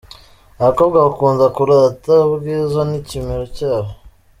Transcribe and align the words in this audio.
Abakobwa 0.61 0.97
bakunda 1.05 1.45
kurata 1.55 2.13
Ubwiza 2.27 2.79
n’Ikimero 2.89 3.45
cyabo. 3.57 3.91